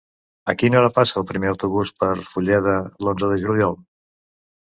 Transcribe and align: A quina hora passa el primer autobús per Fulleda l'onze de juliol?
A 0.51 0.53
quina 0.59 0.77
hora 0.77 0.87
passa 0.93 1.19
el 1.19 1.27
primer 1.31 1.51
autobús 1.51 1.91
per 2.03 2.07
Fulleda 2.31 2.73
l'onze 3.05 3.31
de 3.33 3.37
juliol? 3.45 3.77